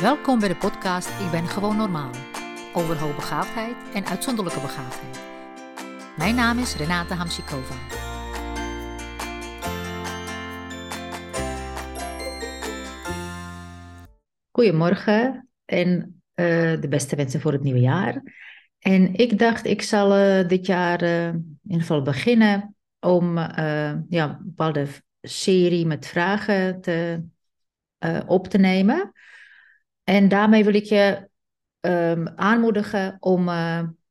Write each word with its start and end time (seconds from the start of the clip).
Welkom 0.00 0.38
bij 0.38 0.48
de 0.48 0.56
podcast 0.56 1.08
Ik 1.08 1.30
ben 1.30 1.46
gewoon 1.46 1.76
normaal. 1.76 2.10
Over 2.74 2.98
hoogbegaafdheid 2.98 3.76
en 3.94 4.06
uitzonderlijke 4.06 4.60
begaafdheid. 4.60 5.20
Mijn 6.16 6.34
naam 6.34 6.58
is 6.58 6.76
Renate 6.76 7.14
Hamsikova. 7.14 7.74
Goedemorgen 14.50 15.48
en 15.64 16.22
eh, 16.34 16.80
de 16.80 16.88
beste 16.88 17.16
wensen 17.16 17.40
voor 17.40 17.52
het 17.52 17.62
nieuwe 17.62 17.80
jaar. 17.80 18.22
En 18.78 19.14
ik 19.14 19.38
dacht, 19.38 19.64
ik 19.66 19.82
zal 19.82 20.14
eh, 20.14 20.48
dit 20.48 20.66
jaar 20.66 21.02
eh, 21.02 21.26
in 21.26 21.60
ieder 21.62 21.80
geval 21.80 22.02
beginnen 22.02 22.76
om 23.00 23.38
ja, 23.38 24.04
een 24.08 24.38
bepaalde 24.44 24.86
serie 25.20 25.86
met 25.86 26.06
vragen 26.06 26.80
te, 26.80 27.24
op 28.26 28.48
te 28.48 28.58
nemen. 28.58 29.12
En 30.10 30.28
daarmee 30.28 30.64
wil 30.64 30.74
ik 30.74 30.84
je 30.84 31.28
um, 31.80 32.28
aanmoedigen 32.28 33.16
om 33.20 33.44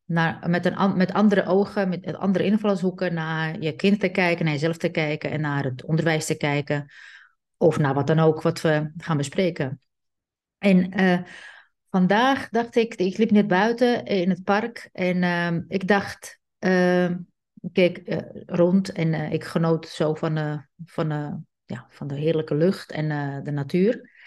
naar, 0.06 0.50
met, 0.50 0.66
een, 0.66 0.98
met 0.98 1.14
andere 1.14 1.46
ogen, 1.46 1.90
met 1.90 2.16
andere 2.16 2.44
invalshoeken 2.44 3.14
naar 3.14 3.60
je 3.60 3.76
kind 3.76 4.00
te 4.00 4.10
kijken, 4.10 4.46
naar 4.46 4.54
jezelf 4.54 4.78
te 4.78 4.90
kijken 4.90 5.32
en 5.32 5.42
naar 5.42 5.64
het 5.64 5.86
onderwijs 5.86 6.26
te 6.26 6.38
kijken. 6.38 6.92
Of 7.58 7.78
naar 7.78 7.94
wat 7.94 8.08
dan 8.08 8.20
ook 8.20 8.42
wat 8.42 8.62
we 8.62 8.92
gaan 8.98 9.18
bespreken. 9.18 9.80
En 10.58 11.00
uh, 11.02 11.20
vandaag 11.90 12.50
dacht 12.50 12.76
ik, 12.76 12.96
ik 12.96 13.18
liep 13.18 13.32
net 13.32 13.48
buiten 13.48 14.06
in 14.06 14.30
het 14.30 14.44
park 14.44 14.90
en 14.94 15.24
uh, 15.24 15.62
ik 15.68 15.88
dacht, 15.88 16.40
uh, 16.60 17.10
ik 17.60 17.74
keek 17.74 18.02
uh, 18.06 18.18
rond 18.46 18.92
en 18.92 19.14
ik 19.14 19.44
genoot 19.44 19.88
zo 19.88 20.14
van, 20.14 20.66
van, 20.86 21.08
ja, 21.66 21.86
van 21.90 22.08
de 22.08 22.16
heerlijke 22.16 22.56
lucht 22.56 22.92
en 22.92 23.44
de 23.44 23.52
natuur. 23.52 24.18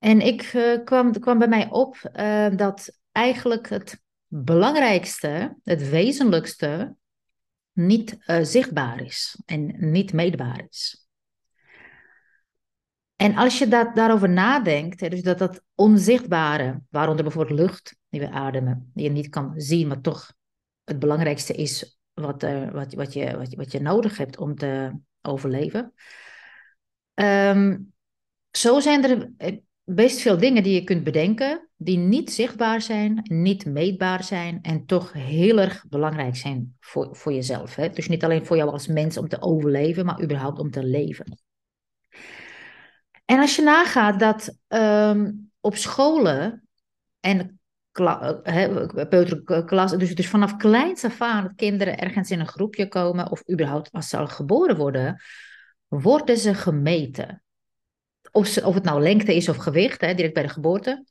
En 0.00 0.20
ik 0.20 0.50
kwam, 0.84 1.20
kwam 1.20 1.38
bij 1.38 1.48
mij 1.48 1.68
op 1.70 2.10
dat 2.56 2.98
eigenlijk 3.12 3.68
het 3.68 4.02
belangrijkste, 4.26 5.56
het 5.64 5.88
wezenlijkste, 5.88 6.96
niet 7.72 8.16
zichtbaar 8.42 9.00
is 9.00 9.42
en 9.46 9.90
niet 9.90 10.12
meetbaar 10.12 10.64
is. 10.68 11.08
En 13.16 13.36
als 13.36 13.58
je 13.58 13.68
dat, 13.68 13.94
daarover 13.94 14.28
nadenkt, 14.28 15.00
hè, 15.00 15.08
dus 15.08 15.22
dat 15.22 15.38
dat 15.38 15.62
onzichtbare, 15.74 16.80
waaronder 16.88 17.24
bijvoorbeeld 17.24 17.60
lucht 17.60 17.96
die 18.08 18.20
we 18.20 18.30
ademen, 18.30 18.90
die 18.94 19.04
je 19.04 19.10
niet 19.10 19.28
kan 19.28 19.52
zien, 19.56 19.88
maar 19.88 20.00
toch 20.00 20.32
het 20.84 20.98
belangrijkste 20.98 21.54
is 21.54 22.00
wat, 22.12 22.42
uh, 22.42 22.70
wat, 22.70 22.94
wat, 22.94 23.12
je, 23.12 23.36
wat, 23.56 23.72
je 23.72 23.80
nodig 23.80 24.16
hebt 24.16 24.38
om 24.38 24.54
te 24.54 24.92
overleven. 25.22 25.92
Um, 27.14 27.92
zo 28.50 28.80
zijn 28.80 29.04
er 29.04 29.32
eh, 29.36 29.56
best 29.94 30.20
veel 30.20 30.38
dingen 30.38 30.62
die 30.62 30.74
je 30.74 30.84
kunt 30.84 31.04
bedenken, 31.04 31.68
die 31.76 31.96
niet 31.98 32.32
zichtbaar 32.32 32.80
zijn, 32.80 33.20
niet 33.22 33.66
meetbaar 33.66 34.24
zijn 34.24 34.58
en 34.62 34.86
toch 34.86 35.12
heel 35.12 35.58
erg 35.58 35.84
belangrijk 35.88 36.36
zijn 36.36 36.76
voor, 36.80 37.16
voor 37.16 37.32
jezelf. 37.32 37.74
Hè? 37.74 37.88
Dus 37.88 38.08
niet 38.08 38.24
alleen 38.24 38.46
voor 38.46 38.56
jou 38.56 38.70
als 38.70 38.86
mens 38.86 39.16
om 39.16 39.28
te 39.28 39.42
overleven, 39.42 40.04
maar 40.04 40.22
überhaupt 40.22 40.58
om 40.58 40.70
te 40.70 40.84
leven. 40.84 41.38
En 43.24 43.38
als 43.38 43.56
je 43.56 43.62
nagaat 43.62 44.20
dat 44.20 44.56
um, 44.68 45.50
op 45.60 45.76
scholen 45.76 46.68
en 47.20 47.60
peuterklas, 49.08 49.92
dus, 49.96 50.14
dus 50.14 50.28
vanaf 50.28 50.56
kleins 50.56 51.04
af 51.04 51.20
aan 51.20 51.54
kinderen 51.54 51.98
ergens 51.98 52.30
in 52.30 52.40
een 52.40 52.48
groepje 52.48 52.88
komen, 52.88 53.30
of 53.30 53.42
überhaupt 53.50 53.92
als 53.92 54.08
ze 54.08 54.16
al 54.16 54.26
geboren 54.26 54.76
worden, 54.76 55.20
worden 55.88 56.36
ze 56.36 56.54
gemeten. 56.54 57.42
Of, 58.30 58.54
het 58.54 58.84
nou 58.84 59.02
lengte 59.02 59.34
is 59.34 59.48
of 59.48 59.56
gewicht, 59.56 60.00
hè, 60.00 60.14
direct 60.14 60.34
bij 60.34 60.42
de 60.42 60.48
geboorte. 60.48 61.04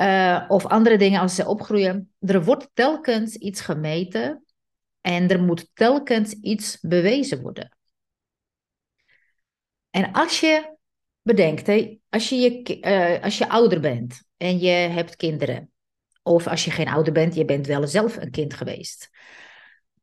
Uh, 0.00 0.44
of 0.48 0.66
andere 0.66 0.98
dingen 0.98 1.20
als 1.20 1.34
ze 1.34 1.46
opgroeien. 1.46 2.12
Er 2.20 2.44
wordt 2.44 2.70
telkens 2.74 3.34
iets 3.34 3.60
gemeten 3.60 4.44
en 5.00 5.28
er 5.28 5.42
moet 5.42 5.70
telkens 5.74 6.32
iets 6.32 6.80
bewezen 6.80 7.42
worden. 7.42 7.76
En 9.90 10.12
als 10.12 10.40
je 10.40 10.76
bedenkt, 11.22 11.66
hè, 11.66 11.98
als, 12.08 12.28
je 12.28 12.36
je, 12.36 12.78
uh, 12.80 13.22
als 13.22 13.38
je 13.38 13.48
ouder 13.48 13.80
bent 13.80 14.22
en 14.36 14.58
je 14.58 14.70
hebt 14.70 15.16
kinderen, 15.16 15.70
of 16.22 16.46
als 16.46 16.64
je 16.64 16.70
geen 16.70 16.88
ouder 16.88 17.12
bent, 17.12 17.34
je 17.34 17.44
bent 17.44 17.66
wel 17.66 17.86
zelf 17.86 18.16
een 18.16 18.30
kind 18.30 18.54
geweest, 18.54 19.10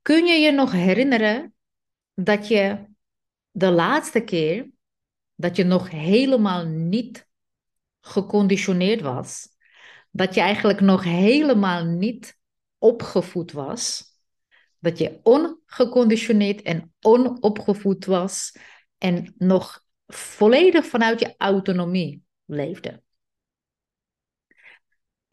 kun 0.01 0.25
je 0.25 0.39
je 0.39 0.51
nog 0.51 0.71
herinneren 0.71 1.53
dat 2.13 2.47
je 2.47 2.85
de 3.51 3.71
laatste 3.71 4.19
keer 4.19 4.69
dat 5.43 5.55
je 5.55 5.63
nog 5.63 5.89
helemaal 5.89 6.65
niet 6.65 7.27
geconditioneerd 8.01 9.01
was, 9.01 9.47
dat 10.11 10.33
je 10.35 10.41
eigenlijk 10.41 10.81
nog 10.81 11.03
helemaal 11.03 11.85
niet 11.85 12.37
opgevoed 12.77 13.51
was, 13.51 14.03
dat 14.79 14.97
je 14.97 15.19
ongeconditioneerd 15.23 16.61
en 16.61 16.93
onopgevoed 16.99 18.05
was 18.05 18.55
en 18.97 19.33
nog 19.37 19.83
volledig 20.07 20.85
vanuit 20.85 21.19
je 21.19 21.33
autonomie 21.37 22.23
leefde. 22.45 23.02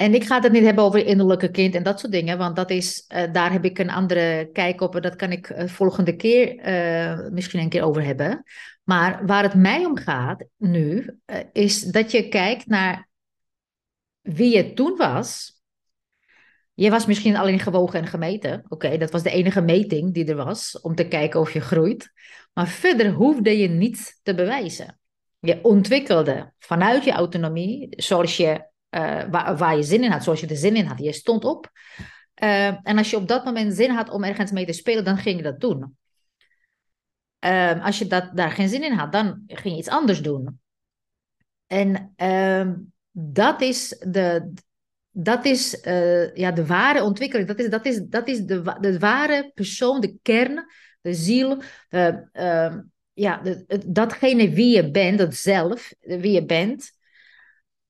En 0.00 0.14
ik 0.14 0.24
ga 0.24 0.40
het 0.40 0.52
niet 0.52 0.64
hebben 0.64 0.84
over 0.84 1.06
innerlijke 1.06 1.50
kind 1.50 1.74
en 1.74 1.82
dat 1.82 2.00
soort 2.00 2.12
dingen, 2.12 2.38
want 2.38 2.56
dat 2.56 2.70
is, 2.70 3.04
uh, 3.08 3.32
daar 3.32 3.52
heb 3.52 3.64
ik 3.64 3.78
een 3.78 3.90
andere 3.90 4.48
kijk 4.52 4.80
op 4.80 4.94
en 4.94 5.02
dat 5.02 5.16
kan 5.16 5.32
ik 5.32 5.48
uh, 5.48 5.66
volgende 5.66 6.16
keer 6.16 6.54
uh, 6.54 7.30
misschien 7.30 7.60
een 7.60 7.68
keer 7.68 7.82
over 7.82 8.04
hebben. 8.04 8.42
Maar 8.84 9.26
waar 9.26 9.42
het 9.42 9.54
mij 9.54 9.84
om 9.84 9.96
gaat 9.96 10.44
nu, 10.56 11.18
is 11.52 11.82
dat 11.82 12.10
je 12.10 12.28
kijkt 12.28 12.66
naar 12.66 13.08
wie 14.20 14.56
je 14.56 14.72
toen 14.72 14.96
was. 14.96 15.60
Je 16.74 16.90
was 16.90 17.06
misschien 17.06 17.36
alleen 17.36 17.58
gewogen 17.58 18.00
en 18.00 18.06
gemeten. 18.06 18.64
Oké, 18.68 18.98
dat 18.98 19.10
was 19.10 19.22
de 19.22 19.30
enige 19.30 19.60
meting 19.60 20.14
die 20.14 20.24
er 20.24 20.36
was 20.36 20.80
om 20.80 20.94
te 20.94 21.08
kijken 21.08 21.40
of 21.40 21.52
je 21.52 21.60
groeit. 21.60 22.12
Maar 22.52 22.68
verder 22.68 23.10
hoefde 23.10 23.58
je 23.58 23.68
niets 23.68 24.20
te 24.22 24.34
bewijzen. 24.34 25.00
Je 25.38 25.64
ontwikkelde 25.64 26.52
vanuit 26.58 27.04
je 27.04 27.12
autonomie, 27.12 27.88
zoals 27.90 28.36
je, 28.36 28.68
uh, 28.90 29.24
waar, 29.56 29.76
je 29.76 29.82
zin 29.82 30.04
in 30.04 30.10
had, 30.10 30.24
zoals 30.24 30.40
je 30.40 30.46
er 30.46 30.56
zin 30.56 30.76
in 30.76 30.84
had. 30.84 30.98
Je 30.98 31.12
stond 31.12 31.44
op. 31.44 31.70
Uh, 32.42 32.66
en 32.66 32.98
als 32.98 33.10
je 33.10 33.16
op 33.16 33.28
dat 33.28 33.44
moment 33.44 33.74
zin 33.74 33.90
had 33.90 34.10
om 34.10 34.24
ergens 34.24 34.50
mee 34.50 34.66
te 34.66 34.72
spelen, 34.72 35.04
dan 35.04 35.16
ging 35.16 35.36
je 35.36 35.42
dat 35.42 35.60
doen. 35.60 35.96
Uh, 37.44 37.84
als 37.84 37.98
je 37.98 38.06
dat, 38.06 38.30
daar 38.36 38.50
geen 38.50 38.68
zin 38.68 38.84
in 38.84 38.92
had, 38.92 39.12
dan 39.12 39.42
ging 39.46 39.74
je 39.74 39.80
iets 39.80 39.88
anders 39.88 40.22
doen. 40.22 40.60
En 41.66 42.12
ehm, 42.16 42.74
dat 43.10 43.60
is 43.60 43.88
de, 44.06 44.52
dat 45.10 45.44
is 45.44 45.78
ja, 46.34 46.50
de 46.52 46.66
ware 46.66 47.02
ontwikkeling. 47.02 47.48
Dat 47.48 47.58
is, 47.58 47.68
dat 47.68 47.86
is, 47.86 48.00
dat 48.04 48.28
is 48.28 48.40
de, 48.44 48.76
de 48.80 48.98
ware 48.98 49.50
persoon, 49.54 50.00
de 50.00 50.18
kern 50.22 50.64
de 51.00 51.14
ziel, 51.14 51.62
uh, 51.90 52.76
ja, 53.12 53.42
datgene 53.86 54.50
wie 54.50 54.76
je 54.76 54.90
bent, 54.90 55.18
dat 55.18 55.34
zelf, 55.34 55.92
wie 56.00 56.32
je 56.32 56.44
bent. 56.44 56.92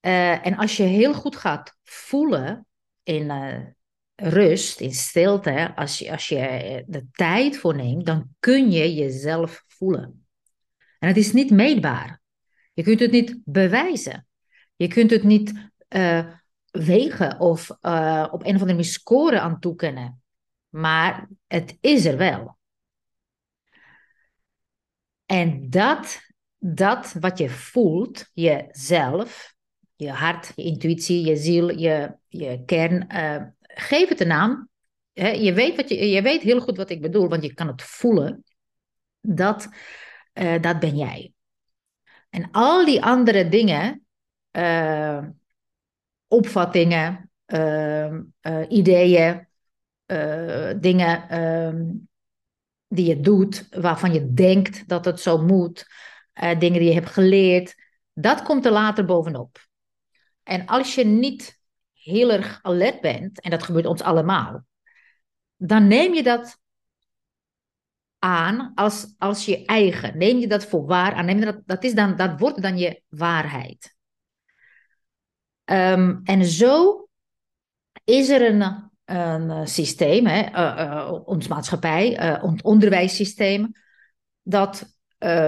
Uh, 0.01 0.47
en 0.47 0.57
als 0.57 0.77
je 0.77 0.83
heel 0.83 1.15
goed 1.15 1.37
gaat 1.37 1.77
voelen 1.83 2.67
in 3.03 3.23
uh, 3.23 3.67
rust, 4.15 4.81
in 4.81 4.93
stilte, 4.93 5.73
als 5.77 5.99
je, 5.99 6.11
als 6.11 6.29
je 6.29 6.85
de 6.87 7.07
tijd 7.13 7.59
voor 7.59 7.77
neemt, 7.77 8.07
dan 8.07 8.35
kun 8.39 8.71
je 8.71 8.95
jezelf 8.95 9.65
voelen. 9.67 10.27
En 10.99 11.09
het 11.09 11.17
is 11.17 11.33
niet 11.33 11.51
meetbaar. 11.51 12.21
Je 12.73 12.83
kunt 12.83 13.01
het 13.01 13.11
niet 13.11 13.41
bewijzen. 13.45 14.27
Je 14.77 14.89
kunt 14.89 15.11
het 15.11 15.23
niet 15.23 15.53
wegen 16.71 17.41
of 17.41 17.71
op 17.71 17.79
een 17.81 18.31
of 18.31 18.45
andere 18.45 18.65
manier 18.65 18.85
scoren 18.85 19.43
aan 19.43 19.61
toekennen. 19.61 20.23
Maar 20.69 21.29
het 21.47 21.77
is 21.81 22.05
er 22.05 22.17
wel. 22.17 22.59
En 25.27 25.71
dat, 25.71 26.21
dat 26.59 27.13
wat 27.13 27.39
je 27.39 27.51
voelt, 27.51 28.31
jezelf, 28.33 29.55
je 30.01 30.11
hart, 30.11 30.53
je 30.57 30.63
intuïtie, 30.63 31.25
je 31.25 31.37
ziel, 31.37 31.79
je, 31.79 32.15
je 32.29 32.63
kern, 32.65 33.07
uh, 33.13 33.43
geef 33.61 34.09
het 34.09 34.21
een 34.21 34.27
naam. 34.27 34.69
je, 35.13 35.53
weet 35.53 35.77
wat 35.77 35.89
je, 35.89 36.09
je 36.09 36.23
weet 36.23 36.43
heel 36.43 36.61
goed 36.61 36.77
wat 36.77 36.91
ik 36.91 37.01
bedoel, 37.01 37.29
want 37.29 37.43
je 37.43 37.55
kan 37.55 37.67
het 37.67 37.83
voelen. 37.83 38.45
Dat, 39.21 39.69
uh, 40.35 40.61
dat 40.61 40.79
ben 40.79 40.97
jij. 40.97 41.33
En 42.31 42.51
al 42.51 42.85
die 42.85 43.03
andere 43.03 43.49
dingen, 43.49 44.05
uh, 44.53 45.25
opvattingen, 46.29 47.31
ehm, 47.45 48.23
ideeën, 48.69 49.49
dingen 50.81 51.29
ehm, 51.29 51.87
die 52.89 53.07
je 53.07 53.21
doet, 53.21 53.67
waarvan 53.71 54.13
je 54.13 54.33
denkt 54.33 54.89
dat 54.89 55.05
het 55.05 55.21
zo 55.21 55.43
moet, 55.43 55.87
dingen 56.33 56.79
die 56.79 56.89
je 56.89 56.95
hebt 56.95 57.11
geleerd, 57.11 57.75
dat 58.13 58.43
komt 58.43 58.67
er 58.67 58.73
later 58.73 59.05
bovenop. 59.05 59.69
En 60.51 60.67
als 60.67 60.95
je 60.95 61.05
niet 61.05 61.61
heel 61.93 62.31
erg 62.31 62.59
alert 62.63 63.01
bent, 63.01 63.41
en 63.41 63.51
dat 63.51 63.63
gebeurt 63.63 63.87
ons 63.87 64.03
allemaal, 64.03 64.65
dan 65.57 65.87
neem 65.87 66.15
je 66.15 66.23
dat 66.23 66.59
aan 68.19 68.73
als, 68.75 69.15
als 69.19 69.45
je 69.45 69.65
eigen. 69.65 70.19
Neem 70.19 70.39
je 70.39 70.47
dat 70.47 70.65
voor 70.65 70.87
waar 70.87 71.13
aan, 71.13 71.25
neem 71.25 71.41
dat, 71.41 71.63
dat, 71.67 71.85
is 71.85 71.95
dan, 71.95 72.17
dat 72.17 72.41
wordt 72.41 72.63
dan 72.63 72.79
je 72.79 73.03
waarheid. 73.09 73.97
Ehm, 75.65 76.19
en 76.25 76.45
zo 76.45 77.09
is 78.05 78.29
er 78.29 78.43
een, 78.43 78.91
een 79.05 79.69
systeem, 79.69 80.27
hè, 80.27 81.03
ons 81.11 81.49
maatschappij, 81.49 82.41
ons 82.43 82.63
onderwijssysteem, 82.63 83.73
dat 84.43 84.99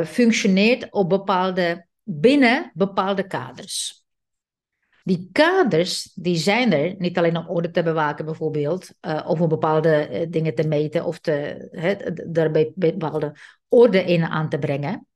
functioneert 0.05 0.93
op 0.93 1.09
bepaalde, 1.09 1.87
binnen 2.03 2.71
bepaalde 2.75 3.27
kaders. 3.27 4.02
Die 5.05 5.29
kaders, 5.33 6.13
die 6.15 6.37
zijn 6.37 6.73
er 6.73 6.95
niet 6.99 7.19
alleen 7.19 7.37
om 7.37 7.49
orde 7.49 7.71
te 7.71 7.83
bewaken 7.83 8.25
bijvoorbeeld, 8.25 8.91
uh, 9.01 9.25
of 9.27 9.41
om 9.41 9.49
bepaalde 9.49 10.09
uh, 10.11 10.27
dingen 10.31 10.55
te 10.55 10.67
meten 10.67 11.05
of 11.05 11.19
te, 11.19 11.69
hè, 11.71 12.13
daar 12.33 12.51
bepaalde 12.75 13.37
orde 13.69 14.05
in 14.05 14.25
aan 14.25 14.49
te 14.49 14.59
brengen. 14.59 15.07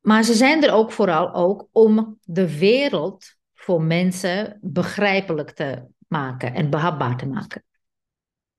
Maar 0.00 0.22
ze 0.22 0.34
zijn 0.34 0.64
er 0.64 0.72
ook 0.72 0.92
vooral 0.92 1.34
ook 1.34 1.68
om 1.72 2.18
de 2.22 2.58
wereld 2.58 3.36
voor 3.54 3.82
mensen 3.82 4.58
begrijpelijk 4.60 5.50
te 5.50 5.86
maken 6.08 6.54
en 6.54 6.70
behapbaar 6.70 7.16
te 7.16 7.26
maken. 7.26 7.64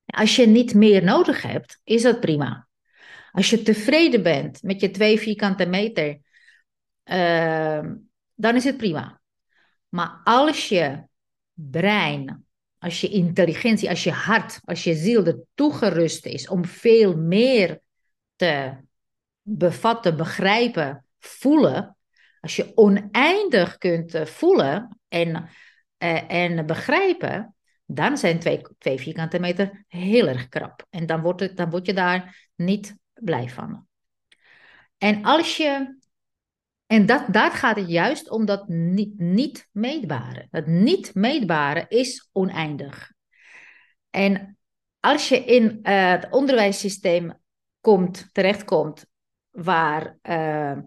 Als 0.06 0.36
je 0.36 0.48
niet 0.48 0.74
meer 0.74 1.04
nodig 1.04 1.42
hebt, 1.42 1.80
is 1.84 2.02
dat 2.02 2.20
prima. 2.20 2.68
Als 3.32 3.50
je 3.50 3.62
tevreden 3.62 4.24
bent 4.24 4.64
met 4.64 4.82
je 4.82 4.92
twee 4.92 5.20
vierkante 5.20 5.66
meter, 5.66 6.20
uh, 7.06 7.92
dan 8.36 8.56
is 8.56 8.64
het 8.64 8.78
prima. 8.78 9.22
Maar 9.90 10.22
als 10.24 10.70
je 10.70 11.04
brein, 11.54 12.46
als 12.78 13.02
je 13.02 13.10
intelligentie, 13.10 13.90
als 13.90 14.04
je 14.04 14.12
hart, 14.12 14.60
als 14.64 14.84
je 14.84 14.96
ziel 14.96 15.26
er 15.26 15.40
toegerust 15.54 16.26
is 16.26 16.48
om 16.48 16.66
veel 16.66 17.18
meer 17.18 17.82
te 18.36 18.78
bevatten, 19.42 20.18
begrijpen, 20.18 21.06
voelen, 21.20 21.98
als 22.40 22.56
je 22.56 22.72
oneindig 22.78 23.78
kunt 23.78 24.14
eh, 24.14 24.26
voelen 24.26 25.00
en, 25.08 25.50
uh, 25.98 26.32
en 26.32 26.66
begrijpen, 26.66 27.56
dan 27.86 28.18
zijn 28.18 28.40
twee, 28.40 28.62
twee 28.78 29.00
vierkante 29.00 29.40
meter 29.40 29.86
heel 29.88 30.28
erg 30.28 30.50
krap. 30.50 30.86
En 30.90 31.06
dan, 31.06 31.22
wordt 31.22 31.40
het, 31.40 31.58
dan 31.58 31.70
word 31.70 31.86
je 31.86 31.94
daar 31.94 32.50
niet 32.56 32.96
blij 33.14 33.50
van. 33.50 33.88
En 34.98 35.24
als 35.24 35.58
je 35.58 35.98
en 36.94 37.06
dat, 37.06 37.26
daar 37.32 37.52
gaat 37.52 37.76
het 37.76 37.90
juist 37.90 38.30
om 38.30 38.46
dat 38.46 38.68
niet, 38.68 39.20
niet 39.20 39.70
meetbare. 39.72 40.48
Dat 40.52 40.66
niet 40.66 41.16
meetbare 41.16 41.86
is 41.88 42.30
oneindig. 42.32 43.12
En 44.10 44.58
als 45.00 45.30
je 45.30 45.38
in 45.46 45.64
uh, 45.64 46.10
het 46.10 46.28
onderwijssysteem 46.30 47.34
komt, 47.82 48.30
terechtkomt 48.32 49.06
waar, 49.50 50.18
uh, 50.24 50.78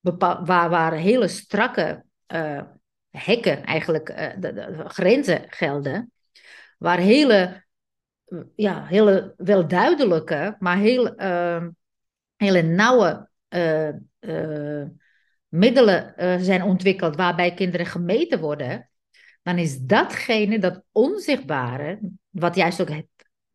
waar, 0.00 0.70
waar 0.70 0.92
hele 0.92 1.28
strakke 1.28 2.04
uh, 2.34 2.62
hekken, 3.10 3.64
eigenlijk 3.64 4.34
grenzen 4.86 5.44
gelden, 5.48 6.12
waar 6.78 6.98
hele, 6.98 7.64
ja, 8.54 8.86
hele 8.86 9.34
wel 9.36 9.68
duidelijke, 9.68 10.56
maar 10.58 10.76
heel, 10.76 11.14
hele 12.36 12.62
nauwe 12.62 13.28
middelen 15.48 16.14
uh, 16.16 16.36
zijn 16.40 16.62
ontwikkeld 16.62 17.16
waarbij 17.16 17.54
kinderen 17.54 17.86
gemeten 17.86 18.40
worden, 18.40 18.90
dan 19.42 19.58
is 19.58 19.78
datgene, 19.78 20.58
dat 20.58 20.82
onzichtbare, 20.92 22.00
wat 22.28 22.54
juist 22.54 22.80
ook 22.80 22.90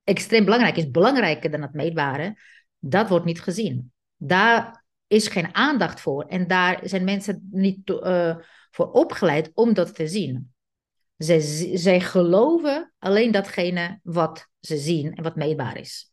extreem 0.04 0.46
belangrijk 0.46 0.78
is, 0.78 0.92
belangrijker 0.92 1.52
dan 1.52 1.62
het 1.62 1.74
meetbare, 1.74 2.38
dat 2.80 3.10
wordt 3.10 3.26
niet 3.26 3.42
gezien. 3.42 3.92
Daar 4.16 4.86
is 5.08 5.28
geen 5.28 5.56
aandacht 5.56 6.02
voor 6.02 6.24
en 6.24 6.48
daar 6.48 6.80
zijn 6.84 7.04
mensen 7.04 7.48
niet 7.52 7.90
uh, 7.90 8.38
voor 8.72 8.92
opgeleid 8.92 9.52
om 9.54 9.74
dat 9.74 9.96
te 9.96 10.08
zien. 10.08 10.54
Zij, 11.18 11.40
zij 11.78 12.00
geloven 12.00 12.94
alleen 13.00 13.32
datgene 13.32 14.00
wat 14.04 14.48
ze 14.60 14.78
zien 14.78 15.16
en 15.16 15.24
wat 15.24 15.36
meetbaar 15.36 15.78
is. 15.78 16.13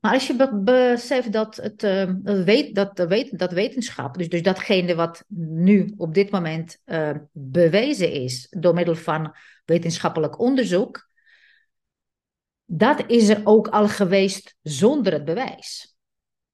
Maar 0.00 0.12
als 0.12 0.26
je 0.26 0.60
beseft 0.64 1.32
dat, 1.32 1.56
het, 1.56 1.82
uh, 1.82 2.10
weet, 2.44 2.74
dat, 2.74 2.96
dat 3.30 3.52
wetenschap, 3.52 4.18
dus, 4.18 4.28
dus 4.28 4.42
datgene 4.42 4.94
wat 4.94 5.24
nu 5.34 5.94
op 5.96 6.14
dit 6.14 6.30
moment 6.30 6.78
uh, 6.86 7.10
bewezen 7.32 8.12
is 8.12 8.46
door 8.50 8.74
middel 8.74 8.94
van 8.94 9.34
wetenschappelijk 9.64 10.38
onderzoek, 10.38 11.08
dat 12.64 13.04
is 13.06 13.28
er 13.28 13.40
ook 13.44 13.68
al 13.68 13.88
geweest 13.88 14.56
zonder 14.62 15.12
het 15.12 15.24
bewijs. 15.24 15.96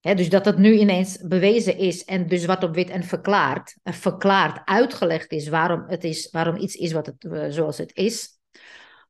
dus 0.01 0.29
dat 0.29 0.45
het 0.45 0.59
nu 0.59 0.73
ineens 0.73 1.19
bewezen 1.19 1.79
is 1.79 2.05
en 2.05 2.27
dus 2.27 2.45
wat 2.45 2.63
op 2.63 2.75
wit 2.75 2.91
en 2.91 3.03
verklaard, 3.03 3.77
verklaard, 3.83 4.61
uitgelegd 4.65 5.33
is 5.33 5.49
waarom, 5.49 5.85
het 5.87 6.05
is 6.05 6.31
waarom 6.31 6.57
iets 6.57 6.75
is 6.75 6.93
wat 6.93 7.07
het, 7.07 7.25
uh, 7.25 7.45
zoals 7.49 7.79
het 7.79 7.97
is, 7.97 8.29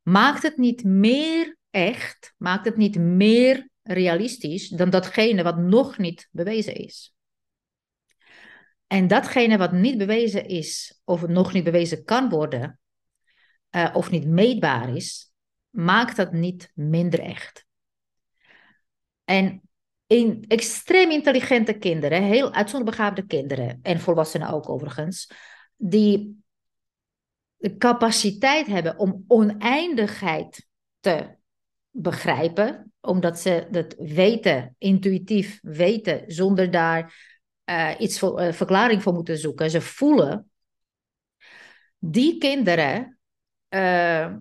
maakt 0.02 0.42
het 0.42 0.56
niet 0.56 0.84
meer 0.84 1.56
echt, 1.70 2.34
maakt 2.36 2.64
het 2.64 2.76
niet 2.76 2.98
meer 2.98 3.72
realistisch 3.84 4.68
dan 4.68 4.90
datgene 4.90 5.42
wat 5.42 5.56
nog 5.56 5.98
niet 5.98 6.28
bewezen 6.30 6.74
is. 6.74 7.14
En 8.86 9.06
datgene 9.06 9.56
wat 9.56 9.72
niet 9.72 9.98
bewezen 9.98 10.46
is, 10.46 11.00
of 11.04 11.26
nog 11.26 11.52
niet 11.52 11.64
bewezen 11.64 12.04
kan 12.04 12.28
worden, 12.28 12.80
uh, 13.70 13.90
of 13.92 14.10
niet 14.10 14.26
meetbaar 14.26 14.96
is, 14.96 15.32
maakt 15.70 16.16
dat 16.16 16.32
niet 16.32 16.70
minder 16.74 17.20
echt. 17.20 17.66
En 19.24 19.62
in 20.06 20.44
extreem 20.48 21.10
intelligente 21.10 21.72
kinderen, 21.72 22.22
heel 22.22 22.52
uitzonderlijk 22.52 22.96
begaafde 22.96 23.26
kinderen, 23.26 23.78
en 23.82 24.00
volwassenen 24.00 24.48
ook 24.48 24.68
overigens, 24.68 25.30
die 25.76 26.42
de 27.56 27.76
capaciteit 27.76 28.66
hebben 28.66 28.98
om 28.98 29.24
oneindigheid 29.26 30.66
te 31.00 31.36
begrijpen, 31.90 32.93
omdat 33.04 33.40
ze 33.40 33.66
dat 33.70 33.94
weten, 33.98 34.74
intuïtief 34.78 35.58
weten, 35.62 36.22
zonder 36.26 36.70
daar 36.70 37.32
uh, 37.70 37.90
iets 37.98 38.18
voor, 38.18 38.42
uh, 38.42 38.52
verklaring 38.52 39.02
voor 39.02 39.12
moeten 39.12 39.38
zoeken. 39.38 39.70
Ze 39.70 39.80
voelen. 39.80 40.50
Die 41.98 42.38
kinderen 42.38 43.18
uh, 43.68 44.34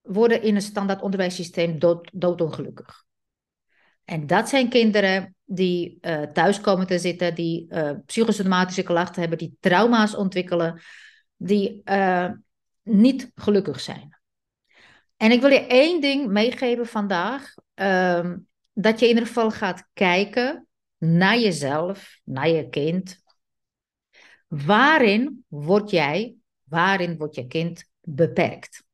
worden 0.00 0.42
in 0.42 0.54
een 0.54 0.62
standaard 0.62 1.02
onderwijssysteem 1.02 1.78
dood, 1.78 2.10
doodongelukkig. 2.12 3.04
En 4.04 4.26
dat 4.26 4.48
zijn 4.48 4.68
kinderen 4.68 5.34
die 5.44 5.98
thuis 6.32 6.60
komen 6.60 6.86
te 6.86 6.98
zitten, 6.98 7.34
die 7.34 7.68
psychosomatische 8.06 8.82
klachten 8.82 9.20
hebben, 9.20 9.38
die 9.38 9.56
trauma's 9.60 10.14
ontwikkelen, 10.14 10.80
die 11.36 11.82
niet 12.82 13.30
gelukkig 13.34 13.80
zijn. 13.80 14.18
En 15.24 15.30
ik 15.30 15.40
wil 15.40 15.50
je 15.50 15.66
één 15.66 16.00
ding 16.00 16.28
meegeven 16.28 16.86
vandaag. 16.86 17.54
Ehm, 17.74 18.36
dat 18.72 18.98
je 18.98 19.04
in 19.04 19.10
ieder 19.12 19.26
geval 19.26 19.50
gaat 19.50 19.88
kijken 19.92 20.66
naar 20.98 21.38
jezelf, 21.38 22.20
naar 22.24 22.48
je 22.48 22.68
kind. 22.68 23.22
Waarin 24.48 25.44
word 25.48 25.90
jij, 25.90 26.36
waarin 26.64 27.16
wordt 27.16 27.34
je 27.34 27.46
kind 27.46 27.84
beperkt? 28.00 28.84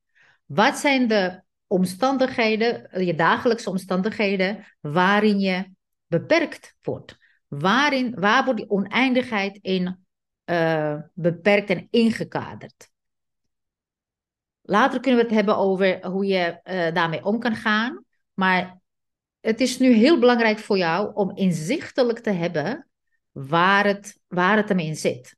Wat 0.45 0.77
zijn 0.77 1.09
de 1.09 1.43
omstandigheden, 1.67 3.05
je 3.05 3.15
dagelijkse 3.15 3.71
omstandigheden, 3.71 4.67
waarin 4.81 5.39
je 5.39 5.71
beperkt 6.07 6.77
wordt? 6.83 7.17
Waarin, 7.49 8.15
waar 8.15 8.45
wordt 8.45 8.61
die 8.61 8.71
oneindigheid 8.71 9.59
in 9.63 10.05
uh, 10.45 10.97
beperkt 11.15 11.71
en 11.71 11.87
ingekaderd? 11.91 12.90
Later 14.62 15.00
kunnen 15.00 15.21
we 15.21 15.26
het 15.26 15.35
hebben 15.35 15.57
over 15.57 16.07
hoe 16.07 16.26
je 16.26 16.61
uh, 16.64 16.95
daarmee 16.95 17.25
om 17.25 17.38
kan 17.38 17.57
gaan. 17.57 18.05
Maar 18.35 18.81
het 19.40 19.61
is 19.61 19.79
nu 19.79 19.93
heel 19.93 20.19
belangrijk 20.19 20.59
voor 20.59 20.79
jou 20.79 21.14
om 21.14 21.37
inzichtelijk 21.37 22.19
te 22.19 22.31
hebben 22.31 22.88
waar 23.31 23.87
het, 23.87 24.19
waar 24.29 24.57
het 24.57 24.69
hem 24.69 24.79
in 24.79 24.97
zit. 24.97 25.37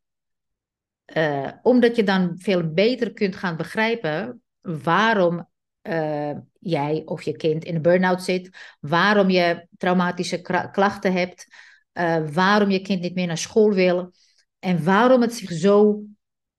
Uh, 1.17 1.51
omdat 1.63 1.97
je 1.97 2.05
dan 2.05 2.35
veel 2.39 2.73
beter 2.73 3.13
kunt 3.13 3.37
gaan 3.37 3.57
begrijpen 3.57 4.43
waarom 4.61 5.49
uh, 5.83 6.37
jij 6.59 7.03
of 7.05 7.23
je 7.23 7.37
kind 7.37 7.65
in 7.65 7.75
een 7.75 7.83
burn-out 7.83 8.23
zit, 8.23 8.77
waarom 8.81 9.31
je 9.31 9.67
traumatische 9.79 10.69
klachten 10.73 11.13
hebt, 11.13 11.47
waarom 12.33 12.71
je 12.71 12.81
kind 12.81 13.01
niet 13.01 13.15
meer 13.15 13.27
naar 13.27 13.39
school 13.39 13.73
wil 13.73 14.13
en 14.59 14.85
waarom 14.85 15.21
het 15.21 15.35
zich 15.35 15.53
zo 15.53 16.03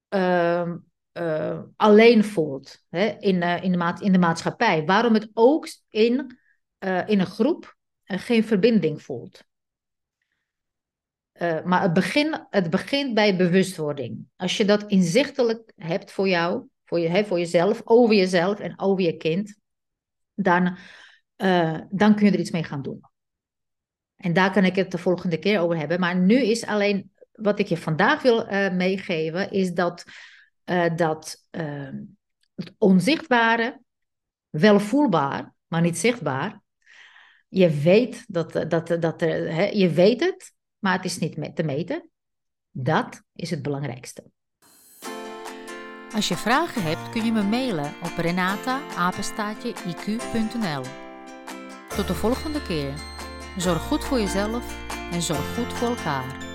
ehm, 0.09 0.77
uh, 1.13 1.59
alleen 1.75 2.23
voelt 2.23 2.85
hè, 2.89 3.15
in, 3.19 3.41
uh, 3.41 3.63
in, 3.63 3.71
de 3.71 3.95
in 3.99 4.11
de 4.11 4.19
maatschappij. 4.19 4.85
Waarom 4.85 5.13
het 5.13 5.29
ook 5.33 5.67
in, 5.89 6.37
uh, 6.79 7.07
in 7.07 7.19
een 7.19 7.25
groep 7.25 7.75
geen 8.05 8.43
verbinding 8.43 9.01
voelt. 9.01 9.43
maar 11.63 11.81
het, 11.81 11.93
begin, 11.93 12.45
het 12.49 12.69
begint 12.69 13.13
bij 13.13 13.35
bewustwording. 13.35 14.25
Als 14.35 14.57
je 14.57 14.65
dat 14.65 14.83
inzichtelijk 14.87 15.73
hebt 15.75 16.11
voor 16.11 16.27
jou, 16.27 16.67
voor, 16.85 16.99
je, 16.99 17.07
hè, 17.07 17.25
voor 17.25 17.39
jezelf, 17.39 17.81
over 17.83 18.15
jezelf 18.15 18.59
en 18.59 18.79
over 18.79 19.03
je 19.03 19.17
kind, 19.17 19.57
dan, 20.33 20.77
dan 21.89 22.15
kun 22.15 22.25
je 22.25 22.31
er 22.31 22.39
iets 22.39 22.51
mee 22.51 22.63
gaan 22.63 22.81
doen. 22.81 23.01
En 24.15 24.33
daar 24.33 24.51
kan 24.51 24.65
ik 24.65 24.75
het 24.75 24.91
de 24.91 24.97
volgende 24.97 25.37
keer 25.37 25.59
over 25.59 25.77
hebben. 25.77 25.99
Maar 25.99 26.15
nu 26.15 26.35
is 26.35 26.65
alleen 26.65 27.11
wat 27.31 27.59
ik 27.59 27.67
je 27.67 27.77
vandaag 27.77 28.21
wil 28.21 28.45
meegeven, 28.71 29.51
is 29.51 29.73
dat 29.73 30.05
uh, 30.65 30.95
dat 30.95 31.45
uh, 31.51 31.89
het 32.55 32.73
onzichtbare, 32.77 33.81
wel 34.49 34.79
voelbaar, 34.79 35.53
maar 35.67 35.81
niet 35.81 35.97
zichtbaar. 35.97 36.61
Je 37.47 37.69
weet, 37.69 38.25
dat, 38.27 38.51
dat, 38.51 38.87
dat, 39.01 39.21
er, 39.21 39.53
hè, 39.53 39.63
je 39.63 39.89
weet 39.89 40.19
het, 40.19 40.53
maar 40.79 40.95
het 40.95 41.05
is 41.05 41.17
niet 41.17 41.55
te 41.55 41.63
meten. 41.63 42.09
Dat 42.71 43.23
is 43.35 43.49
het 43.49 43.61
belangrijkste. 43.61 44.23
Als 46.13 46.27
je 46.27 46.35
vragen 46.35 46.83
hebt, 46.83 47.09
kun 47.09 47.25
je 47.25 47.31
me 47.31 47.43
mailen 47.43 47.93
op 48.03 48.17
renata.iq.nl. 48.17 48.83
Tot 51.95 52.07
de 52.07 52.13
volgende 52.13 52.61
keer. 52.61 52.93
Zorg 53.57 53.81
goed 53.81 54.03
voor 54.03 54.19
jezelf 54.19 54.91
en 55.11 55.21
zorg 55.21 55.55
goed 55.55 55.73
voor 55.73 55.87
elkaar. 55.87 56.52